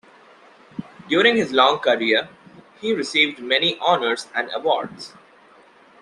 [1.09, 2.27] During his long career,
[2.79, 5.13] he received many honours and awards.